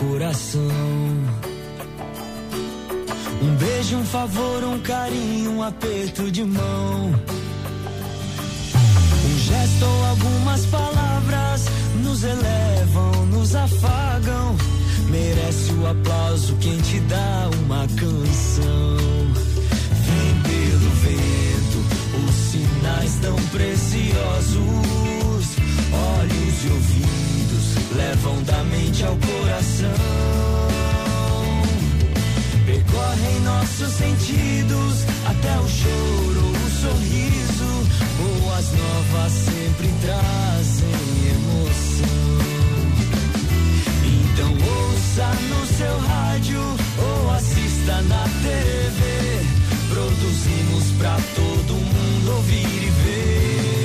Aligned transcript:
coração. 0.00 0.60
Um 3.42 3.54
beijo, 3.56 3.96
um 3.96 4.04
favor, 4.04 4.64
um 4.64 4.80
carinho, 4.80 5.52
um 5.52 5.62
aperto 5.62 6.30
de 6.30 6.42
mão. 6.42 7.14
Um 9.24 9.38
gesto 9.38 9.84
ou 9.84 10.04
algumas 10.06 10.66
palavras 10.66 11.64
nos 12.02 12.22
elevam, 12.22 13.26
nos 13.26 13.54
afagam. 13.54 14.56
Merece 15.10 15.72
o 15.72 15.86
aplauso 15.86 16.56
quem 16.56 16.78
te 16.78 17.00
dá 17.00 17.50
uma 17.62 17.86
canção. 17.88 18.96
Vem 20.06 20.34
pelo 20.42 20.90
vento, 21.04 21.78
os 22.26 22.34
sinais 22.50 23.14
tão 23.20 23.36
preciosos. 23.50 24.60
Olhos 25.92 26.64
e 26.64 26.68
ouvidos 26.70 27.30
levam 27.96 28.42
da 28.44 28.59
mente 29.00 29.04
ao 29.04 29.16
coração 29.16 29.88
percorrem 32.66 33.40
nossos 33.40 33.92
sentidos 33.92 35.04
até 35.26 35.58
o 35.58 35.68
choro, 35.68 36.52
o 36.52 36.70
sorriso. 36.70 37.70
Boas 38.18 38.66
novas 38.72 39.32
sempre 39.32 39.88
trazem 40.02 40.92
emoção. 41.30 42.40
Então 44.04 44.52
ouça 44.52 45.28
no 45.48 45.66
seu 45.66 45.98
rádio 46.00 46.62
ou 46.98 47.30
assista 47.32 48.02
na 48.02 48.24
TV. 48.42 49.00
Produzimos 49.88 50.84
pra 50.98 51.16
todo 51.34 51.74
mundo 51.74 52.32
ouvir 52.36 52.82
e 52.82 52.90
ver. 53.04 53.84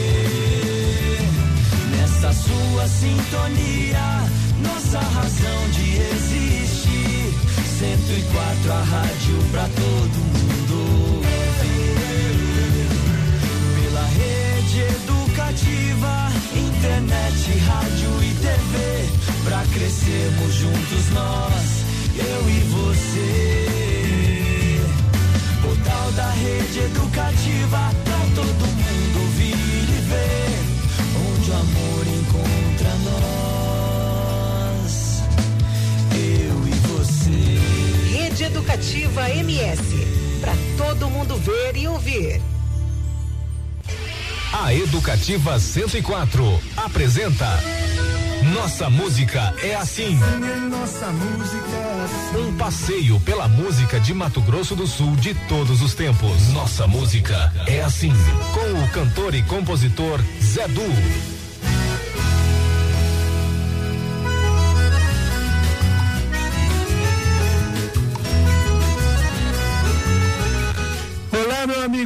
Nessa 1.97 2.33
sua 2.33 2.87
sintonia, 2.87 4.25
nossa 4.65 4.99
razão 4.99 5.69
de 5.71 5.97
existir 5.97 7.33
104 7.79 8.71
a 8.71 8.83
rádio 8.83 9.37
pra 9.51 9.63
todo 9.63 10.17
mundo. 10.33 11.21
Pela 13.81 14.05
rede 14.05 14.79
educativa, 14.81 16.31
internet, 16.55 17.59
rádio 17.67 18.23
e 18.23 18.33
TV. 18.35 18.73
Pra 19.43 19.61
crescermos 19.73 20.53
juntos 20.53 21.09
nós, 21.11 21.85
eu 22.15 22.49
e 22.49 22.59
você. 22.73 23.25
Portal 25.61 26.11
da 26.13 26.29
rede 26.31 26.79
educativa, 26.79 27.91
pra 28.03 28.19
todo 28.35 28.65
mundo 28.65 28.84
Rede 38.35 38.43
Educativa 38.43 39.29
MS. 39.29 39.81
Para 40.41 40.51
todo 40.77 41.09
mundo 41.09 41.37
ver 41.37 41.77
e 41.77 41.87
ouvir. 41.87 42.41
A 44.51 44.73
Educativa 44.73 45.57
104 45.57 46.61
apresenta 46.75 47.47
Nossa 48.53 48.89
Música 48.89 49.53
é 49.63 49.75
assim. 49.75 50.19
Nossa 50.69 51.13
música 51.13 51.77
é 51.77 52.03
assim. 52.03 52.37
Um 52.37 52.57
passeio 52.57 53.21
pela 53.21 53.47
música 53.47 54.01
de 54.01 54.13
Mato 54.13 54.41
Grosso 54.41 54.75
do 54.75 54.85
Sul 54.85 55.15
de 55.15 55.33
todos 55.47 55.81
os 55.81 55.93
tempos. 55.93 56.49
Nossa 56.49 56.85
música 56.85 57.53
é 57.67 57.81
assim. 57.83 58.11
Com 58.53 58.83
o 58.83 58.89
cantor 58.89 59.33
e 59.33 59.43
compositor 59.43 60.19
Zé 60.41 60.67
Du. 60.67 61.34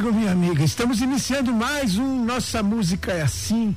Amigo, 0.00 0.12
minha 0.14 0.32
amiga. 0.32 0.64
Estamos 0.64 1.02
iniciando 1.02 1.52
mais 1.52 1.98
um 1.98 2.24
Nossa 2.24 2.62
Música 2.62 3.12
é 3.12 3.20
Assim. 3.20 3.76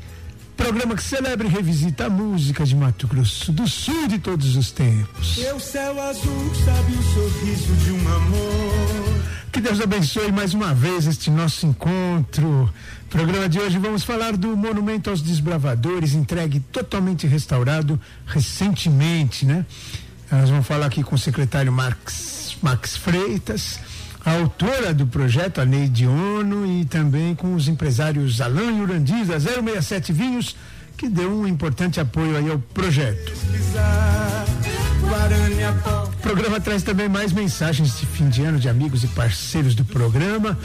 Programa 0.55 0.95
que 0.95 1.03
celebra 1.03 1.45
e 1.45 1.49
revisita 1.49 2.05
a 2.05 2.09
música 2.09 2.63
de 2.63 2.73
Mato 2.75 3.07
Grosso 3.07 3.51
do 3.51 3.67
Sul 3.67 4.07
de 4.07 4.19
todos 4.19 4.55
os 4.55 4.71
tempos. 4.71 5.35
Seu 5.35 5.59
céu 5.59 6.01
azul 6.01 6.55
sabe 6.63 6.93
o 6.93 7.03
sorriso 7.03 7.73
de 7.73 7.91
um 7.91 8.15
amor. 8.15 9.23
Que 9.51 9.59
Deus 9.59 9.81
abençoe 9.81 10.31
mais 10.31 10.53
uma 10.53 10.73
vez 10.73 11.07
este 11.07 11.29
nosso 11.29 11.65
encontro. 11.65 12.73
Programa 13.09 13.49
de 13.49 13.59
hoje 13.59 13.77
vamos 13.77 14.03
falar 14.03 14.37
do 14.37 14.55
Monumento 14.55 15.09
aos 15.09 15.21
Desbravadores, 15.21 16.13
entregue 16.13 16.61
totalmente 16.61 17.27
restaurado 17.27 17.99
recentemente, 18.25 19.45
né? 19.45 19.65
Nós 20.31 20.49
vamos 20.49 20.65
falar 20.65 20.85
aqui 20.85 21.03
com 21.03 21.15
o 21.15 21.19
secretário 21.19 21.71
Max, 21.71 22.55
Max 22.61 22.95
Freitas, 22.95 23.77
a 24.25 24.31
autora 24.31 24.93
do 24.93 25.05
projeto, 25.05 25.59
a 25.59 25.65
Neide 25.65 26.07
Ono, 26.07 26.65
e 26.65 26.85
também 26.85 27.35
com 27.35 27.55
os 27.55 27.67
empresários 27.67 28.39
Alain 28.39 28.77
e 28.77 28.81
Urandiz, 28.81 29.27
da 29.27 29.39
067 29.39 30.13
Vinhos, 30.13 30.55
que 30.97 31.09
deu 31.09 31.29
um 31.29 31.47
importante 31.47 31.99
apoio 31.99 32.37
aí 32.37 32.49
ao 32.49 32.59
projeto. 32.59 33.33
O 36.07 36.21
programa 36.21 36.59
traz 36.61 36.83
também 36.83 37.09
mais 37.09 37.33
mensagens 37.33 37.99
de 37.99 38.05
fim 38.05 38.29
de 38.29 38.43
ano 38.43 38.59
de 38.59 38.69
amigos 38.69 39.03
e 39.03 39.07
parceiros 39.07 39.75
do 39.75 39.83
programa. 39.83 40.57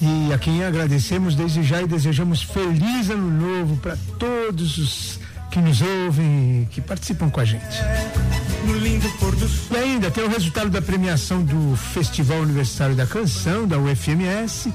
E 0.00 0.32
a 0.32 0.38
quem 0.38 0.62
agradecemos 0.62 1.34
desde 1.34 1.62
já 1.62 1.82
e 1.82 1.86
desejamos 1.86 2.42
feliz 2.42 3.10
ano 3.10 3.30
novo 3.30 3.76
para 3.78 3.96
todos 4.18 4.78
os 4.78 5.20
que 5.50 5.58
nos 5.60 5.80
ouvem 5.80 6.62
e 6.62 6.66
que 6.66 6.80
participam 6.80 7.30
com 7.30 7.40
a 7.40 7.44
gente. 7.44 7.78
No 8.68 8.78
lindo 8.78 9.08
pôr 9.18 9.34
do 9.34 9.48
sol. 9.48 9.76
E 9.76 9.80
ainda 9.82 10.10
tem 10.10 10.24
o 10.24 10.28
resultado 10.28 10.68
da 10.70 10.82
premiação 10.82 11.42
do 11.42 11.74
Festival 11.76 12.40
Universitário 12.40 12.94
da 12.94 13.06
Canção, 13.06 13.66
da 13.66 13.78
UFMS. 13.78 14.72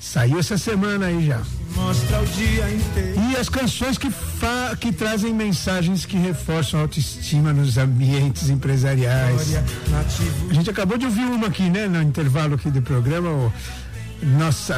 Saiu 0.00 0.38
essa 0.38 0.56
semana 0.58 1.06
aí 1.06 1.26
já. 1.26 1.40
Mostra 1.74 2.20
o 2.22 2.26
dia 2.26 2.70
inteiro. 2.70 3.20
E 3.30 3.36
as 3.36 3.48
canções 3.48 3.98
que, 3.98 4.10
fa- 4.10 4.76
que 4.80 4.92
trazem 4.92 5.32
mensagens 5.34 6.04
que 6.06 6.16
reforçam 6.16 6.78
a 6.80 6.82
autoestima 6.84 7.52
nos 7.52 7.76
ambientes 7.76 8.48
empresariais. 8.48 9.54
A 10.50 10.54
gente 10.54 10.70
acabou 10.70 10.96
de 10.98 11.06
ouvir 11.06 11.24
uma 11.24 11.48
aqui, 11.48 11.68
né, 11.68 11.86
no 11.88 12.00
intervalo 12.02 12.54
aqui 12.54 12.70
do 12.70 12.82
programa. 12.82 13.52
nossa, 14.22 14.74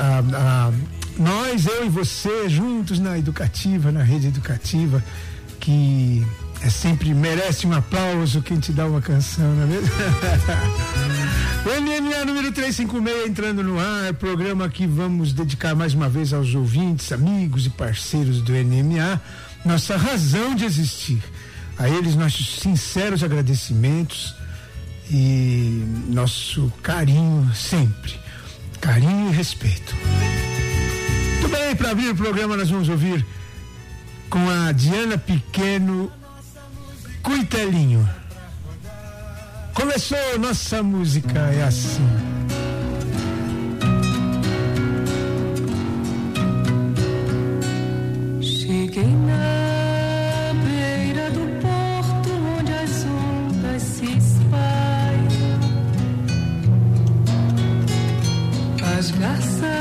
nós, 1.18 1.66
eu 1.66 1.86
e 1.86 1.88
você, 1.88 2.48
juntos 2.48 2.98
na 2.98 3.18
educativa, 3.18 3.90
na 3.92 4.02
rede 4.02 4.28
educativa, 4.28 5.02
que 5.60 6.24
é 6.62 6.70
sempre 6.70 7.14
merece 7.14 7.66
um 7.66 7.72
aplauso 7.72 8.42
quem 8.42 8.58
te 8.58 8.72
dá 8.72 8.86
uma 8.86 9.00
canção, 9.00 9.54
não 9.54 9.62
é 9.62 9.66
mesmo? 9.66 9.88
o 11.64 11.80
NMA 11.80 12.24
número 12.24 12.52
356 12.52 13.28
entrando 13.28 13.62
no 13.62 13.78
ar, 13.78 14.12
programa 14.14 14.68
que 14.68 14.86
vamos 14.86 15.32
dedicar 15.32 15.74
mais 15.74 15.94
uma 15.94 16.08
vez 16.08 16.32
aos 16.32 16.54
ouvintes, 16.54 17.12
amigos 17.12 17.66
e 17.66 17.70
parceiros 17.70 18.42
do 18.42 18.52
NMA, 18.52 19.20
nossa 19.64 19.96
razão 19.96 20.54
de 20.54 20.64
existir. 20.64 21.22
A 21.78 21.88
eles 21.88 22.16
nossos 22.16 22.58
sinceros 22.58 23.22
agradecimentos 23.22 24.34
e 25.08 25.84
nosso 26.08 26.72
carinho 26.82 27.48
sempre. 27.54 28.18
Carinho 28.80 29.30
e 29.30 29.32
respeito. 29.32 29.94
Muito 31.40 31.48
bem, 31.48 31.76
para 31.76 31.92
abrir 31.92 32.08
o 32.08 32.16
programa 32.16 32.56
nós 32.56 32.68
vamos 32.68 32.88
ouvir 32.88 33.24
com 34.28 34.50
a 34.50 34.72
Diana 34.72 35.16
Pequeno 35.16 36.10
Cuitelinho. 37.22 38.08
Começou 39.74 40.38
nossa 40.38 40.82
música, 40.82 41.38
é 41.38 41.62
assim. 41.62 42.06
Cheguei 48.40 49.06
na 49.06 50.52
beira 50.64 51.30
do 51.30 51.46
porto 51.60 52.30
onde 52.58 52.72
as 52.72 53.04
ondas 53.04 53.82
se 53.82 54.04
espalham. 54.18 55.60
As 58.98 59.10
garças 59.12 59.77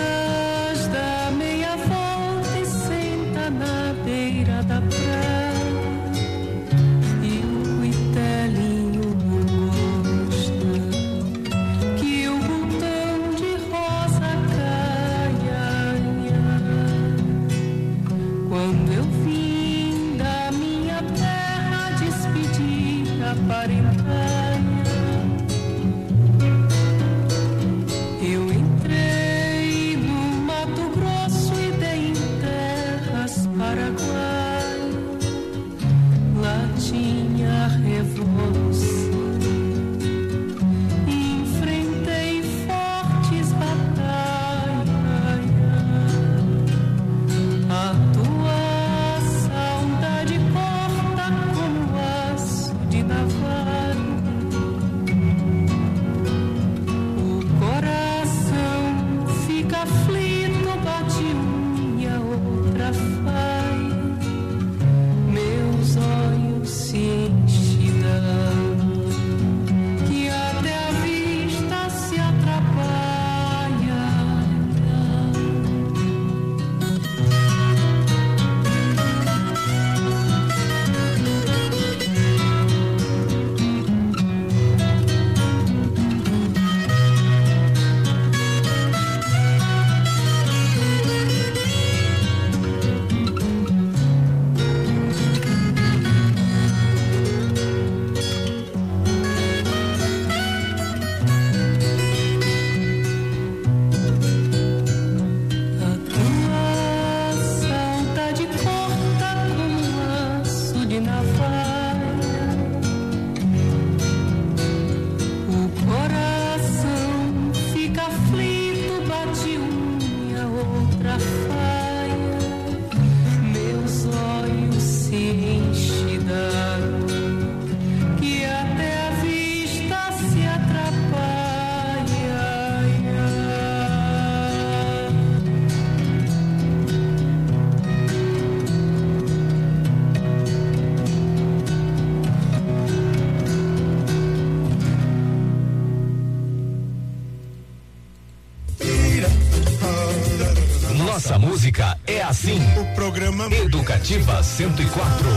Educativa 154.07 154.41
104. 154.41 155.27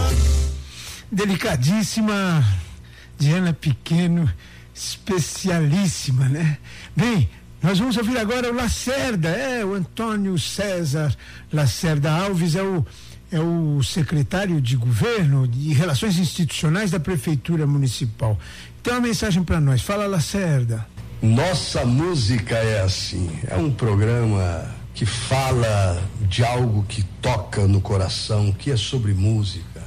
Delicadíssima 1.10 2.44
Diana 3.18 3.52
Pequeno, 3.52 4.32
especialíssima, 4.72 6.28
né? 6.28 6.56
Bem, 6.94 7.28
nós 7.60 7.80
vamos 7.80 7.96
ouvir 7.96 8.16
agora 8.16 8.48
o 8.48 8.54
Lacerda, 8.54 9.28
é 9.28 9.64
o 9.64 9.74
Antônio 9.74 10.38
César 10.38 11.12
Lacerda 11.52 12.12
Alves, 12.12 12.54
é 12.54 12.62
o, 12.62 12.86
é 13.32 13.40
o 13.40 13.82
secretário 13.82 14.60
de 14.60 14.76
governo 14.76 15.48
de 15.48 15.72
relações 15.72 16.16
institucionais 16.16 16.92
da 16.92 17.00
Prefeitura 17.00 17.66
Municipal. 17.66 18.38
Tem 18.84 18.92
uma 18.92 19.00
mensagem 19.00 19.42
para 19.42 19.60
nós. 19.60 19.82
Fala, 19.82 20.06
Lacerda. 20.06 20.86
Nossa 21.20 21.84
música 21.84 22.54
é 22.54 22.82
assim, 22.82 23.30
é 23.48 23.56
um 23.56 23.72
programa 23.72 24.79
que 25.00 25.06
fala 25.06 25.98
de 26.28 26.44
algo 26.44 26.84
que 26.86 27.02
toca 27.22 27.66
no 27.66 27.80
coração, 27.80 28.52
que 28.52 28.70
é 28.70 28.76
sobre 28.76 29.14
música. 29.14 29.80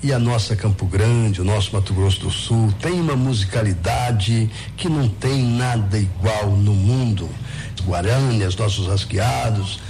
E 0.00 0.12
a 0.12 0.20
nossa 0.20 0.54
Campo 0.54 0.86
Grande, 0.86 1.40
o 1.40 1.44
nosso 1.44 1.74
Mato 1.74 1.92
Grosso 1.92 2.20
do 2.20 2.30
Sul, 2.30 2.72
tem 2.80 2.92
uma 3.00 3.16
musicalidade 3.16 4.48
que 4.76 4.88
não 4.88 5.08
tem 5.08 5.42
nada 5.42 5.98
igual 5.98 6.52
no 6.52 6.74
mundo. 6.74 7.28
Guarani, 7.82 8.44
os 8.44 8.54
nossos 8.54 8.86
rasqueados, 8.86 9.80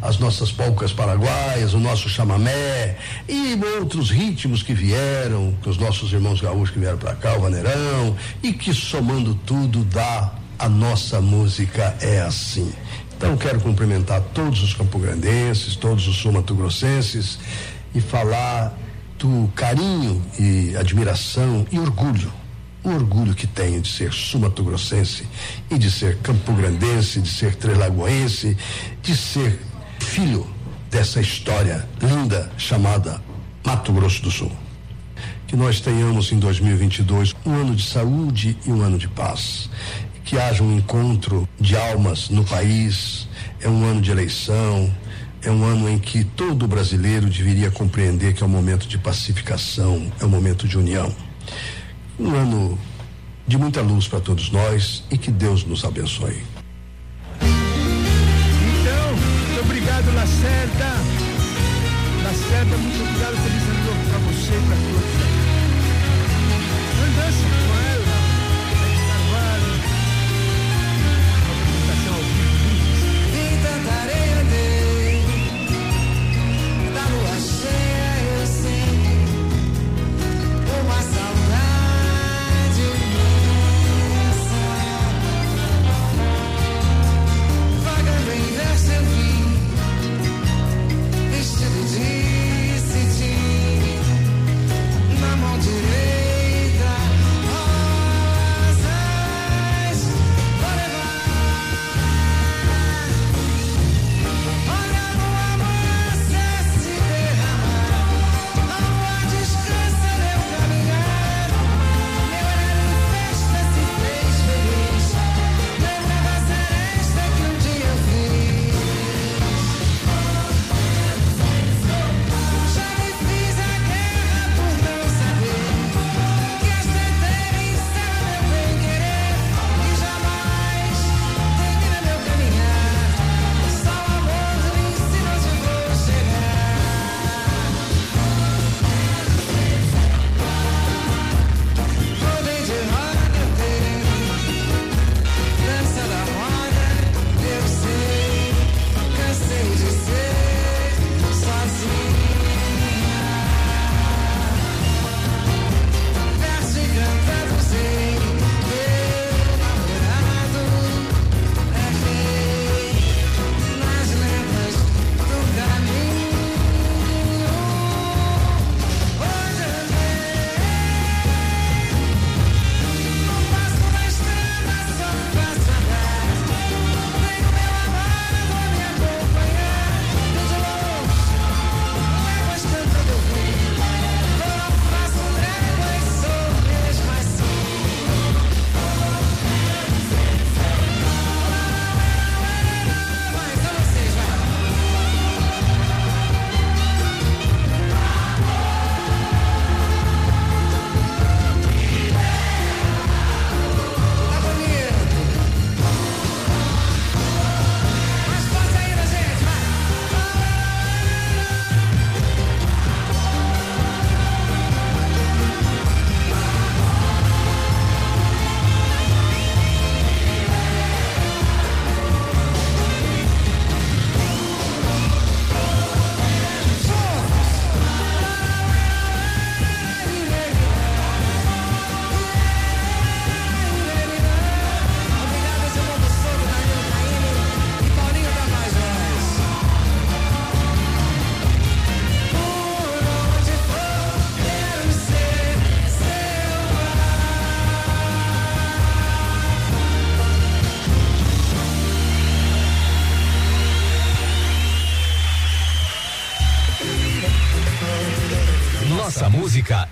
as 0.00 0.18
nossas 0.18 0.50
polcas 0.50 0.94
paraguaias, 0.94 1.74
o 1.74 1.78
nosso 1.78 2.08
chamamé 2.08 2.96
e 3.28 3.60
outros 3.78 4.10
ritmos 4.10 4.62
que 4.62 4.72
vieram, 4.72 5.54
que 5.62 5.68
os 5.68 5.76
nossos 5.76 6.10
irmãos 6.10 6.40
gaúchos 6.40 6.70
que 6.70 6.78
vieram 6.78 6.96
para 6.96 7.14
cá, 7.16 7.36
o 7.36 7.42
vaneirão, 7.42 8.16
e 8.42 8.54
que 8.54 8.72
somando 8.72 9.34
tudo 9.34 9.84
dá 9.84 10.32
a 10.58 10.68
nossa 10.68 11.20
música 11.20 11.96
é 12.00 12.20
assim. 12.20 12.72
Então 13.22 13.36
quero 13.36 13.60
cumprimentar 13.60 14.20
todos 14.34 14.64
os 14.64 14.74
campograndenses, 14.74 15.76
todos 15.76 16.08
os 16.08 16.16
sul-mato-grossenses 16.16 17.38
e 17.94 18.00
falar 18.00 18.76
do 19.16 19.48
carinho 19.54 20.20
e 20.36 20.76
admiração 20.76 21.64
e 21.70 21.78
orgulho, 21.78 22.32
o 22.82 22.90
orgulho 22.90 23.32
que 23.32 23.46
tenho 23.46 23.80
de 23.80 23.88
ser 23.88 24.12
sumatogrossense 24.12 25.24
e 25.70 25.78
de 25.78 25.88
ser 25.88 26.18
campograndense, 26.18 27.20
de 27.20 27.28
ser 27.28 27.54
trelagoense, 27.54 28.56
de 29.00 29.16
ser 29.16 29.60
filho 30.00 30.44
dessa 30.90 31.20
história 31.20 31.88
linda 32.02 32.50
chamada 32.58 33.22
Mato 33.64 33.92
Grosso 33.92 34.20
do 34.20 34.32
Sul. 34.32 34.50
Que 35.46 35.54
nós 35.54 35.80
tenhamos 35.80 36.32
em 36.32 36.40
2022 36.40 37.36
um 37.46 37.52
ano 37.52 37.76
de 37.76 37.84
saúde 37.84 38.56
e 38.66 38.72
um 38.72 38.82
ano 38.82 38.98
de 38.98 39.06
paz. 39.06 39.70
Que 40.32 40.38
haja 40.38 40.64
um 40.64 40.74
encontro 40.74 41.46
de 41.60 41.76
almas 41.76 42.30
no 42.30 42.42
país. 42.42 43.28
É 43.60 43.68
um 43.68 43.84
ano 43.84 44.00
de 44.00 44.10
eleição, 44.10 44.90
é 45.42 45.50
um 45.50 45.62
ano 45.62 45.90
em 45.90 45.98
que 45.98 46.24
todo 46.24 46.66
brasileiro 46.66 47.26
deveria 47.28 47.70
compreender 47.70 48.32
que 48.32 48.42
é 48.42 48.46
um 48.46 48.48
momento 48.48 48.88
de 48.88 48.96
pacificação, 48.96 50.10
é 50.18 50.24
um 50.24 50.30
momento 50.30 50.66
de 50.66 50.78
união. 50.78 51.14
Um 52.18 52.34
ano 52.34 52.78
de 53.46 53.58
muita 53.58 53.82
luz 53.82 54.08
para 54.08 54.20
todos 54.20 54.50
nós 54.50 55.04
e 55.10 55.18
que 55.18 55.30
Deus 55.30 55.66
nos 55.66 55.84
abençoe. 55.84 56.42
Então, 57.42 57.52
muito 59.14 59.60
obrigado, 59.60 60.14
Lacerda. 60.14 60.94
Lacerda, 62.24 62.74
muito 62.78 63.02
obrigado. 63.02 63.36
Feliz 63.36 63.64
ano 63.64 63.84
novo 63.84 64.02
para 64.08 64.18
você 64.20 64.52
e 64.56 64.62
para 64.66 64.76
todos. 64.76 65.12
Andança 67.04 67.44
com 67.68 67.74
ela, 67.82 67.91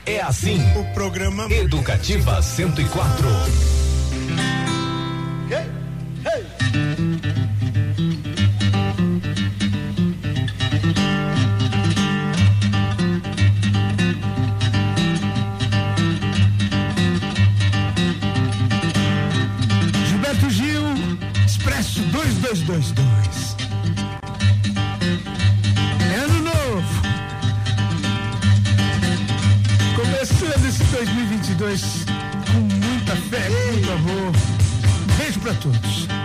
é 0.07 0.21
assim. 0.21 0.59
O 0.77 0.85
programa 0.95 1.51
Educativa 1.51 2.41
104. 2.43 4.60
para 35.51 35.59
todos. 35.59 36.20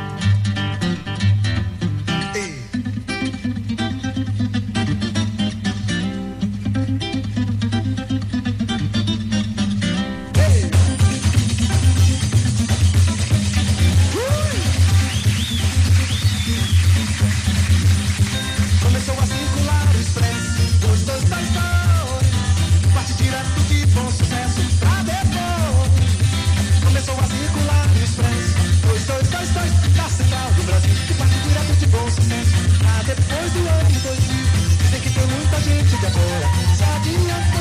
principal 30.16 30.52
do 30.54 30.64
Brasil, 30.64 30.96
que 31.08 31.14
parte 31.16 31.36
participou 31.36 31.76
de 31.76 31.88
bom 31.88 32.10
sucesso. 32.10 32.56
Ah, 32.88 33.04
depois 33.06 33.52
do 33.52 33.60
ano 33.60 34.00
2000, 34.04 34.78
dizem 34.78 35.02
que 35.02 35.10
tem 35.10 35.28
muita 35.28 35.62
gente 35.62 35.98
de 35.98 36.06
agora 36.06 36.50
se. 36.78 37.55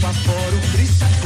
Vapor 0.00 0.14
fora 0.14 0.56
o 0.56 0.60
Cristo 0.72 1.19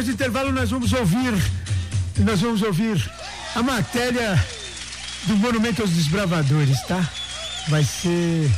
Depois 0.00 0.16
do 0.16 0.22
intervalo 0.22 0.52
nós 0.52 0.70
vamos 0.70 0.94
ouvir, 0.94 1.34
nós 2.20 2.40
vamos 2.40 2.62
ouvir 2.62 3.10
a 3.54 3.62
matéria 3.62 4.42
do 5.24 5.36
Monumento 5.36 5.82
aos 5.82 5.90
Desbravadores, 5.90 6.80
tá? 6.84 7.06
Vai 7.68 7.84
ser 7.84 8.50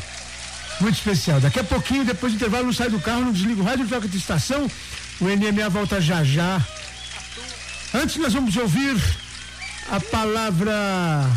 muito 0.80 0.94
especial. 0.94 1.40
Daqui 1.40 1.58
a 1.58 1.64
pouquinho, 1.64 2.04
depois 2.04 2.32
do 2.32 2.36
intervalo, 2.36 2.66
não 2.66 2.72
sai 2.72 2.90
do 2.90 3.00
carro, 3.00 3.22
não 3.22 3.32
desliga 3.32 3.60
o 3.60 3.64
rádio, 3.64 3.88
troca 3.88 4.06
de 4.06 4.16
estação. 4.18 4.70
O 5.20 5.24
NMA 5.24 5.68
volta 5.68 6.00
já 6.00 6.22
já. 6.22 6.64
Antes 7.92 8.18
nós 8.18 8.32
vamos 8.32 8.56
ouvir 8.56 8.96
a 9.90 9.98
palavra 9.98 11.28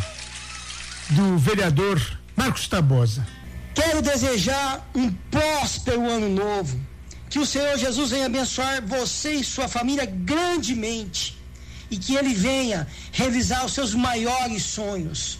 do 1.10 1.36
vereador 1.40 2.00
Marcos 2.38 2.68
Tabosa. 2.68 3.26
Quero 3.74 4.04
desejar 4.04 4.88
um 4.94 5.12
próspero 5.32 6.08
ano 6.08 6.30
novo 6.30 6.80
que 7.30 7.40
o 7.40 7.46
Senhor 7.46 7.78
Jesus 7.78 8.12
venha 8.12 8.28
abençoar 8.28 8.82
você 8.86 9.34
e 9.34 9.44
sua 9.44 9.68
família 9.68 10.06
grandemente. 10.06 11.38
E 11.90 11.98
que 11.98 12.16
Ele 12.16 12.34
venha 12.34 12.88
realizar 13.12 13.66
os 13.66 13.74
seus 13.74 13.94
maiores 13.94 14.64
sonhos. 14.64 15.40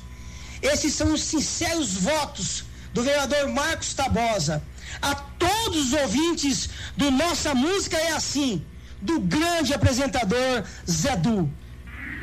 Esses 0.62 0.94
são 0.94 1.14
os 1.14 1.22
sinceros 1.22 1.94
votos 1.94 2.66
do 2.94 3.04
vereador 3.04 3.48
Marcos 3.50 3.94
Tabosa. 3.94 4.64
A 5.02 5.14
todos 5.16 5.88
os 5.88 5.94
ouvintes 5.94 6.70
do 6.96 7.12
Nossa 7.12 7.54
Música 7.54 7.98
é 7.98 8.14
Assim, 8.14 8.64
do 9.02 9.20
grande 9.20 9.74
apresentador 9.74 10.64
Zé 10.90 11.16
Du. 11.18 11.52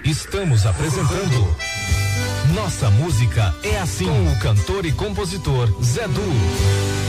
Estamos 0.05 0.67
apresentando 0.67 1.57
Nossa 2.55 2.91
Música 2.91 3.55
é 3.63 3.79
Assim, 3.79 4.07
com 4.07 4.33
o 4.33 4.39
cantor 4.41 4.87
e 4.87 4.93
compositor 4.93 5.69
Zé 5.83 6.09
Du. 6.09 7.02